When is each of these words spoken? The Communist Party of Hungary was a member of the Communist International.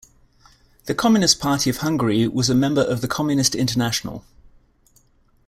The 0.85 0.95
Communist 0.95 1.39
Party 1.39 1.69
of 1.69 1.77
Hungary 1.77 2.27
was 2.27 2.49
a 2.49 2.55
member 2.55 2.81
of 2.81 3.01
the 3.01 3.07
Communist 3.07 3.53
International. 3.53 4.25